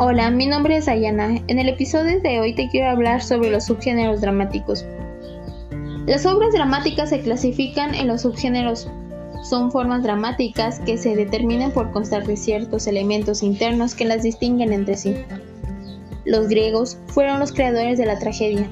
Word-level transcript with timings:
Hola, 0.00 0.30
mi 0.30 0.46
nombre 0.46 0.76
es 0.76 0.86
Ayana. 0.86 1.42
En 1.48 1.58
el 1.58 1.68
episodio 1.68 2.20
de 2.20 2.38
hoy 2.38 2.54
te 2.54 2.68
quiero 2.68 2.88
hablar 2.88 3.20
sobre 3.20 3.50
los 3.50 3.64
subgéneros 3.64 4.20
dramáticos. 4.20 4.86
Las 6.06 6.24
obras 6.24 6.52
dramáticas 6.52 7.08
se 7.08 7.20
clasifican 7.20 7.96
en 7.96 8.06
los 8.06 8.22
subgéneros. 8.22 8.88
Son 9.42 9.72
formas 9.72 10.04
dramáticas 10.04 10.78
que 10.78 10.98
se 10.98 11.16
determinan 11.16 11.72
por 11.72 11.90
constar 11.90 12.24
de 12.24 12.36
ciertos 12.36 12.86
elementos 12.86 13.42
internos 13.42 13.96
que 13.96 14.04
las 14.04 14.22
distinguen 14.22 14.72
entre 14.72 14.96
sí. 14.96 15.16
Los 16.24 16.46
griegos 16.46 16.98
fueron 17.08 17.40
los 17.40 17.50
creadores 17.50 17.98
de 17.98 18.06
la 18.06 18.20
tragedia. 18.20 18.70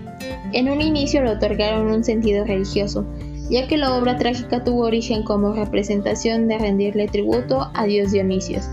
En 0.53 0.71
un 0.71 0.81
inicio 0.81 1.25
le 1.25 1.31
otorgaron 1.31 1.91
un 1.91 2.05
sentido 2.05 2.45
religioso, 2.45 3.05
ya 3.51 3.67
que 3.67 3.77
la 3.77 3.97
obra 3.97 4.17
trágica 4.17 4.63
tuvo 4.63 4.85
origen 4.85 5.25
como 5.25 5.55
representación 5.55 6.47
de 6.47 6.59
rendirle 6.59 7.09
tributo 7.09 7.69
a 7.75 7.85
dios 7.85 8.13
Dionisios. 8.13 8.69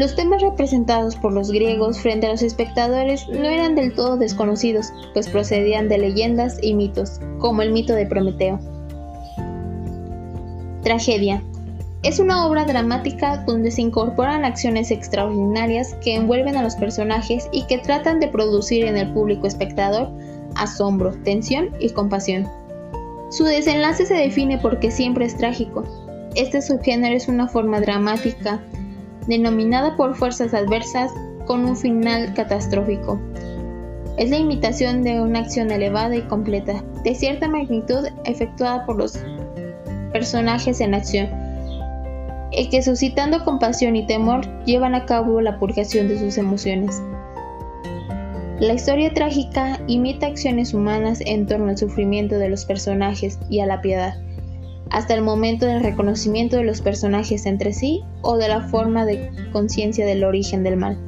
Los 0.00 0.16
temas 0.16 0.40
representados 0.40 1.14
por 1.14 1.34
los 1.34 1.50
griegos 1.50 2.00
frente 2.00 2.26
a 2.26 2.30
los 2.30 2.40
espectadores 2.40 3.28
no 3.28 3.44
eran 3.44 3.74
del 3.74 3.94
todo 3.94 4.16
desconocidos, 4.16 4.94
pues 5.12 5.28
procedían 5.28 5.90
de 5.90 5.98
leyendas 5.98 6.58
y 6.62 6.72
mitos, 6.72 7.20
como 7.38 7.60
el 7.60 7.70
mito 7.70 7.92
de 7.92 8.06
Prometeo. 8.06 8.58
Tragedia. 10.82 11.42
Es 12.02 12.18
una 12.18 12.46
obra 12.46 12.64
dramática 12.64 13.44
donde 13.46 13.70
se 13.70 13.82
incorporan 13.82 14.46
acciones 14.46 14.90
extraordinarias 14.90 15.92
que 16.02 16.14
envuelven 16.14 16.56
a 16.56 16.62
los 16.62 16.76
personajes 16.76 17.50
y 17.52 17.66
que 17.66 17.76
tratan 17.76 18.20
de 18.20 18.28
producir 18.28 18.86
en 18.86 18.96
el 18.96 19.12
público 19.12 19.46
espectador 19.46 20.08
asombro, 20.54 21.12
tensión 21.24 21.68
y 21.78 21.90
compasión. 21.90 22.48
Su 23.28 23.44
desenlace 23.44 24.06
se 24.06 24.14
define 24.14 24.56
porque 24.56 24.90
siempre 24.90 25.26
es 25.26 25.36
trágico. 25.36 25.84
Este 26.36 26.62
subgénero 26.62 27.14
es 27.14 27.28
una 27.28 27.48
forma 27.48 27.82
dramática 27.82 28.62
denominada 29.26 29.96
por 29.96 30.14
fuerzas 30.14 30.54
adversas 30.54 31.12
con 31.46 31.64
un 31.64 31.76
final 31.76 32.32
catastrófico. 32.34 33.20
Es 34.16 34.30
la 34.30 34.36
imitación 34.36 35.02
de 35.02 35.20
una 35.20 35.40
acción 35.40 35.70
elevada 35.70 36.16
y 36.16 36.22
completa, 36.22 36.84
de 37.04 37.14
cierta 37.14 37.48
magnitud 37.48 38.06
efectuada 38.24 38.84
por 38.86 38.96
los 38.96 39.18
personajes 40.12 40.80
en 40.80 40.94
acción, 40.94 41.28
y 42.52 42.68
que 42.68 42.82
suscitando 42.82 43.44
compasión 43.44 43.96
y 43.96 44.06
temor 44.06 44.40
llevan 44.64 44.94
a 44.94 45.06
cabo 45.06 45.40
la 45.40 45.58
purgación 45.58 46.08
de 46.08 46.18
sus 46.18 46.36
emociones. 46.36 47.00
La 48.58 48.74
historia 48.74 49.14
trágica 49.14 49.80
imita 49.86 50.26
acciones 50.26 50.74
humanas 50.74 51.22
en 51.24 51.46
torno 51.46 51.70
al 51.70 51.78
sufrimiento 51.78 52.36
de 52.36 52.50
los 52.50 52.66
personajes 52.66 53.38
y 53.48 53.60
a 53.60 53.66
la 53.66 53.80
piedad 53.80 54.18
hasta 54.90 55.14
el 55.14 55.22
momento 55.22 55.66
del 55.66 55.82
reconocimiento 55.82 56.56
de 56.56 56.64
los 56.64 56.80
personajes 56.80 57.46
entre 57.46 57.72
sí 57.72 58.02
o 58.22 58.36
de 58.36 58.48
la 58.48 58.60
forma 58.60 59.04
de 59.04 59.30
conciencia 59.52 60.04
del 60.04 60.24
origen 60.24 60.62
del 60.62 60.76
mal. 60.76 60.98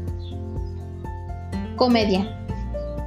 Comedia. 1.77 2.38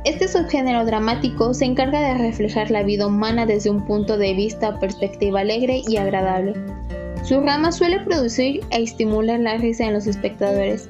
Este 0.03 0.27
subgénero 0.27 0.85
dramático 0.85 1.53
se 1.53 1.65
encarga 1.65 1.99
de 1.99 2.17
reflejar 2.19 2.69
la 2.69 2.83
vida 2.83 3.07
humana 3.07 3.45
desde 3.45 3.71
un 3.71 3.85
punto 3.85 4.17
de 4.17 4.33
vista 4.33 4.69
o 4.69 4.79
perspectiva 4.79 5.39
alegre 5.39 5.81
y 5.87 5.97
agradable. 5.97 6.53
Su 7.23 7.41
rama 7.41 7.71
suele 7.71 8.01
producir 8.01 8.61
e 8.69 8.83
estimular 8.83 9.39
la 9.39 9.57
risa 9.57 9.85
en 9.85 9.93
los 9.93 10.05
espectadores. 10.05 10.89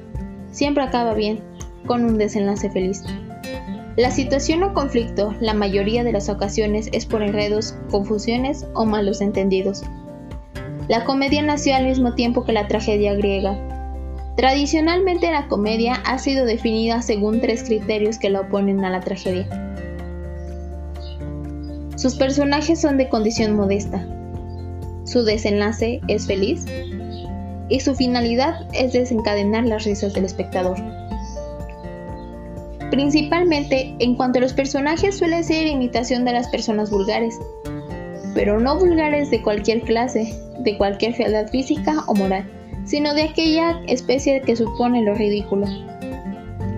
Siempre 0.50 0.82
acaba 0.82 1.14
bien, 1.14 1.40
con 1.86 2.04
un 2.04 2.18
desenlace 2.18 2.68
feliz. 2.68 3.02
La 3.96 4.10
situación 4.10 4.62
o 4.62 4.74
conflicto, 4.74 5.34
la 5.40 5.54
mayoría 5.54 6.04
de 6.04 6.12
las 6.12 6.28
ocasiones, 6.28 6.90
es 6.92 7.06
por 7.06 7.22
enredos, 7.22 7.74
confusiones 7.90 8.66
o 8.74 8.84
malos 8.84 9.22
entendidos. 9.22 9.82
La 10.88 11.04
comedia 11.04 11.42
nació 11.42 11.74
al 11.74 11.86
mismo 11.86 12.14
tiempo 12.14 12.44
que 12.44 12.52
la 12.52 12.68
tragedia 12.68 13.14
griega. 13.14 13.56
Tradicionalmente 14.36 15.30
la 15.30 15.48
comedia 15.48 15.94
ha 16.04 16.18
sido 16.18 16.44
definida 16.44 17.00
según 17.00 17.40
tres 17.40 17.64
criterios 17.64 18.18
que 18.18 18.28
la 18.28 18.40
oponen 18.40 18.84
a 18.84 18.90
la 18.90 19.00
tragedia. 19.00 19.48
Sus 21.96 22.16
personajes 22.16 22.78
son 22.78 22.98
de 22.98 23.08
condición 23.08 23.56
modesta, 23.56 24.06
su 25.06 25.22
desenlace 25.22 26.00
es 26.08 26.26
feliz 26.26 26.66
y 27.68 27.80
su 27.80 27.94
finalidad 27.94 28.66
es 28.74 28.92
desencadenar 28.92 29.64
las 29.64 29.84
risas 29.84 30.12
del 30.12 30.24
espectador. 30.24 30.76
Principalmente 32.90 33.94
en 33.98 34.14
cuanto 34.14 34.38
a 34.38 34.42
los 34.42 34.52
personajes 34.52 35.18
suele 35.18 35.42
ser 35.42 35.66
imitación 35.66 36.24
de 36.24 36.32
las 36.32 36.48
personas 36.48 36.90
vulgares, 36.90 37.38
pero 38.34 38.60
no 38.60 38.78
vulgares 38.78 39.30
de 39.30 39.42
cualquier 39.42 39.82
clase, 39.82 40.32
de 40.60 40.76
cualquier 40.76 41.14
fealdad 41.14 41.48
física 41.48 42.04
o 42.06 42.14
moral, 42.14 42.44
sino 42.84 43.14
de 43.14 43.24
aquella 43.24 43.80
especie 43.88 44.40
que 44.42 44.56
supone 44.56 45.02
lo 45.02 45.14
ridículo. 45.14 45.66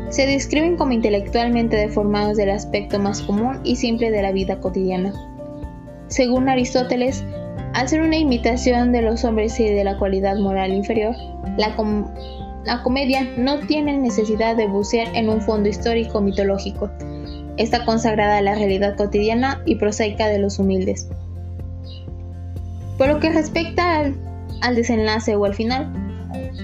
Se 0.09 0.27
describen 0.27 0.77
como 0.77 0.93
intelectualmente 0.93 1.77
deformados 1.77 2.37
del 2.39 2.51
aspecto 2.51 2.99
más 2.99 3.21
común 3.21 3.61
y 3.63 3.77
simple 3.77 4.11
de 4.11 4.23
la 4.23 4.33
vida 4.33 4.59
cotidiana. 4.61 5.13
Según 6.09 6.49
Aristóteles, 6.49 7.25
al 7.75 8.01
una 8.01 8.17
imitación 8.17 8.93
de 8.93 9.03
los 9.03 9.25
hombres 9.25 9.61
y 9.61 9.65
de 9.65 9.85
la 9.85 9.99
cualidad 9.99 10.37
moral 10.39 10.73
inferior, 10.73 11.15
la, 11.59 11.77
la 12.69 12.83
comedia 12.83 13.25
no 13.39 13.61
tiene 13.61 13.97
necesidad 13.97 14.55
de 14.55 14.67
bucear 14.67 15.17
en 15.17 15.31
un 15.31 15.41
fondo 15.41 15.71
histórico 15.71 16.21
mitológico. 16.21 16.91
Está 17.57 17.87
consagrada 17.87 18.37
a 18.37 18.43
la 18.43 18.57
realidad 18.57 18.95
cotidiana 18.95 19.63
y 19.65 19.77
prosaica 19.77 20.29
de 20.29 20.39
los 20.39 20.59
humildes. 20.59 21.09
Por 22.99 23.09
lo 23.09 23.21
que 23.21 23.31
respecta 23.31 23.97
al, 23.97 24.17
al 24.61 24.77
desenlace 24.77 25.35
o 25.35 25.47
al 25.47 25.55
final, 25.55 25.91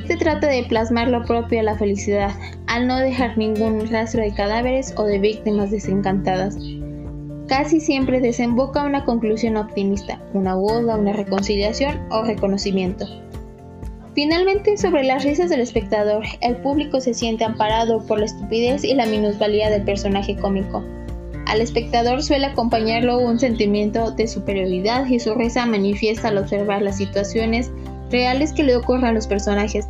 se 0.06 0.18
trata 0.18 0.46
de 0.46 0.64
plasmar 0.64 1.08
lo 1.08 1.24
propio 1.24 1.60
a 1.60 1.62
la 1.62 1.78
felicidad, 1.78 2.32
al 2.66 2.86
no 2.86 2.98
dejar 2.98 3.38
ningún 3.38 3.88
rastro 3.88 4.20
de 4.20 4.34
cadáveres 4.34 4.92
o 4.98 5.04
de 5.04 5.18
víctimas 5.18 5.70
desencantadas. 5.70 6.58
Casi 7.48 7.80
siempre 7.80 8.20
desemboca 8.20 8.84
una 8.84 9.06
conclusión 9.06 9.56
optimista, 9.56 10.20
una 10.34 10.54
boda, 10.54 10.98
una 10.98 11.14
reconciliación 11.14 11.98
o 12.10 12.24
reconocimiento. 12.24 13.06
Finalmente, 14.14 14.76
sobre 14.76 15.02
las 15.02 15.24
risas 15.24 15.50
del 15.50 15.60
espectador, 15.60 16.24
el 16.40 16.56
público 16.56 17.00
se 17.00 17.14
siente 17.14 17.44
amparado 17.44 18.06
por 18.06 18.20
la 18.20 18.26
estupidez 18.26 18.84
y 18.84 18.94
la 18.94 19.06
minusvalía 19.06 19.70
del 19.70 19.82
personaje 19.82 20.36
cómico. 20.36 20.84
Al 21.46 21.60
espectador 21.60 22.22
suele 22.22 22.46
acompañarlo 22.46 23.18
un 23.18 23.38
sentimiento 23.40 24.12
de 24.12 24.28
superioridad 24.28 25.06
y 25.06 25.18
su 25.18 25.34
risa 25.34 25.66
manifiesta 25.66 26.28
al 26.28 26.38
observar 26.38 26.82
las 26.82 26.96
situaciones 26.96 27.70
reales 28.10 28.52
que 28.52 28.62
le 28.62 28.76
ocurren 28.76 29.04
a 29.04 29.12
los 29.12 29.26
personajes, 29.26 29.88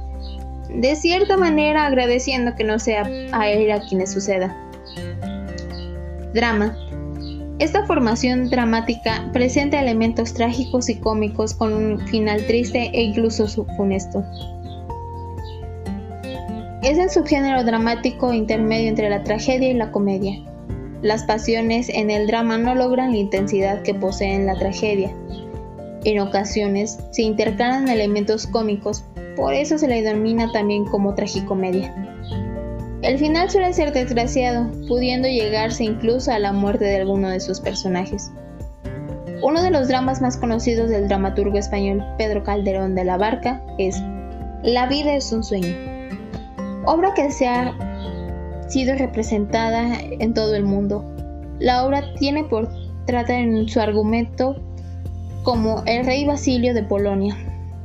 de 0.71 0.97
cierta 0.97 1.37
manera 1.37 1.87
agradeciendo 1.87 2.55
que 2.56 2.65
no 2.65 2.79
sea 2.79 3.09
a 3.33 3.49
él 3.51 3.71
a 3.71 3.81
quienes 3.81 4.12
suceda. 4.12 4.56
Drama. 6.33 6.77
Esta 7.60 7.87
formación 7.87 8.50
dramática 8.50 9.31
presenta 9.32 9.81
elementos 9.81 10.34
trágicos 10.34 10.88
y 10.88 10.97
cómicos 10.97 11.54
con 11.54 11.72
un 11.72 12.00
final 12.09 12.44
triste 12.47 12.91
e 12.92 13.03
incluso 13.03 13.47
funesto. 13.76 14.25
Es 16.82 16.98
el 16.98 17.10
subgénero 17.10 17.62
dramático 17.62 18.32
intermedio 18.32 18.88
entre 18.88 19.09
la 19.09 19.22
tragedia 19.22 19.70
y 19.70 19.75
la 19.75 19.93
comedia. 19.93 20.37
Las 21.00 21.22
pasiones 21.25 21.88
en 21.91 22.10
el 22.10 22.26
drama 22.26 22.59
no 22.59 22.75
logran 22.75 23.12
la 23.12 23.19
intensidad 23.19 23.82
que 23.82 23.94
poseen 23.94 24.47
la 24.47 24.59
tragedia. 24.59 25.14
En 26.04 26.19
ocasiones 26.19 26.98
se 27.12 27.22
intercalan 27.22 27.88
elementos 27.88 28.48
cómicos, 28.48 29.04
por 29.37 29.54
eso 29.54 29.78
se 29.78 29.87
le 29.87 30.03
denomina 30.03 30.50
también 30.50 30.84
como 30.87 31.14
tragicomedia. 31.14 32.13
El 33.04 33.19
final 33.19 33.50
suele 33.50 33.70
ser 33.75 33.92
desgraciado, 33.92 34.70
pudiendo 34.88 35.28
llegarse 35.28 35.84
incluso 35.84 36.32
a 36.32 36.38
la 36.38 36.54
muerte 36.54 36.87
de 36.87 36.97
alguno 36.97 37.28
de 37.28 37.38
sus 37.38 37.60
personajes. 37.60 38.32
Uno 39.42 39.62
de 39.62 39.70
los 39.70 39.88
dramas 39.88 40.22
más 40.22 40.38
conocidos 40.38 40.88
del 40.88 41.06
dramaturgo 41.06 41.59
español 41.59 42.03
Pedro 42.16 42.43
Calderón 42.44 42.94
de 42.94 43.04
la 43.04 43.19
Barca 43.19 43.62
es 43.76 44.03
La 44.62 44.87
vida 44.87 45.14
es 45.17 45.31
un 45.32 45.44
sueño, 45.44 45.76
obra 46.87 47.12
que 47.12 47.31
se 47.31 47.46
ha 47.46 47.76
sido 48.69 48.94
representada 48.94 50.00
en 50.00 50.32
todo 50.32 50.55
el 50.55 50.64
mundo. 50.64 51.05
La 51.58 51.84
obra 51.84 52.14
tiene 52.19 52.44
por 52.44 52.70
trata 53.05 53.38
en 53.38 53.69
su 53.69 53.81
argumento 53.81 54.56
como 55.43 55.82
el 55.84 56.06
rey 56.06 56.25
Basilio 56.25 56.73
de 56.73 56.84
Polonia. 56.84 57.37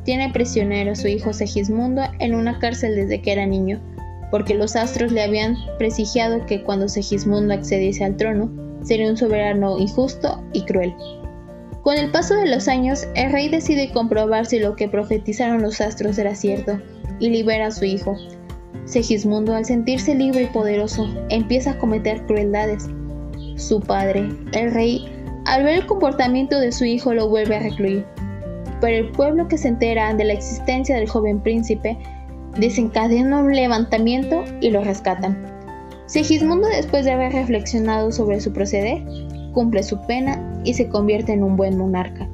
Tiene 0.05 0.29
prisionero 0.29 0.94
a 0.94 0.95
su 0.95 1.09
hijo 1.09 1.33
Segismundo 1.33 2.03
en 2.19 2.35
una 2.35 2.57
cárcel 2.59 2.95
desde 2.95 3.21
que 3.21 3.33
era 3.33 3.45
niño 3.45 3.81
porque 4.31 4.55
los 4.55 4.75
astros 4.75 5.11
le 5.11 5.23
habían 5.23 5.57
presigiado 5.77 6.45
que 6.45 6.63
cuando 6.63 6.87
Segismundo 6.87 7.53
accediese 7.53 8.03
al 8.03 8.17
trono, 8.17 8.51
sería 8.83 9.09
un 9.09 9.17
soberano 9.17 9.77
injusto 9.77 10.43
y 10.53 10.63
cruel. 10.63 10.93
Con 11.81 11.97
el 11.97 12.11
paso 12.11 12.35
de 12.35 12.47
los 12.47 12.67
años, 12.67 13.07
el 13.15 13.31
rey 13.31 13.49
decide 13.49 13.91
comprobar 13.91 14.45
si 14.45 14.59
lo 14.59 14.75
que 14.75 14.89
profetizaron 14.89 15.61
los 15.61 15.81
astros 15.81 16.17
era 16.17 16.35
cierto, 16.35 16.79
y 17.19 17.29
libera 17.29 17.67
a 17.67 17.71
su 17.71 17.85
hijo. 17.85 18.15
Segismundo, 18.85 19.55
al 19.55 19.65
sentirse 19.65 20.15
libre 20.15 20.43
y 20.43 20.47
poderoso, 20.47 21.07
empieza 21.29 21.71
a 21.71 21.77
cometer 21.77 22.25
crueldades. 22.25 22.87
Su 23.55 23.79
padre, 23.79 24.29
el 24.53 24.73
rey, 24.73 25.07
al 25.45 25.63
ver 25.63 25.79
el 25.79 25.85
comportamiento 25.85 26.59
de 26.59 26.71
su 26.71 26.85
hijo, 26.85 27.13
lo 27.13 27.29
vuelve 27.29 27.55
a 27.55 27.59
recluir. 27.59 28.05
Pero 28.81 29.05
el 29.05 29.11
pueblo 29.11 29.47
que 29.47 29.57
se 29.57 29.67
entera 29.67 30.13
de 30.13 30.23
la 30.23 30.33
existencia 30.33 30.95
del 30.95 31.09
joven 31.09 31.41
príncipe 31.41 31.97
desencadena 32.59 33.39
un 33.39 33.53
levantamiento 33.53 34.44
y 34.61 34.69
lo 34.71 34.83
rescatan. 34.83 35.38
Segismundo, 36.06 36.67
después 36.67 37.06
de 37.06 37.11
haber 37.11 37.31
reflexionado 37.33 38.11
sobre 38.11 38.39
su 38.39 38.51
proceder, 38.51 39.03
cumple 39.53 39.83
su 39.83 40.00
pena 40.07 40.61
y 40.63 40.73
se 40.73 40.89
convierte 40.89 41.33
en 41.33 41.44
un 41.44 41.56
buen 41.56 41.77
monarca. 41.77 42.27